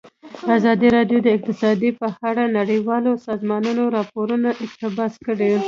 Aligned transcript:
ازادي 0.57 0.87
راډیو 0.95 1.19
د 1.23 1.27
اقتصاد 1.37 1.79
په 1.99 2.07
اړه 2.29 2.43
د 2.47 2.51
نړیوالو 2.59 3.11
سازمانونو 3.27 3.83
راپورونه 3.97 4.49
اقتباس 4.65 5.13
کړي. 5.25 5.51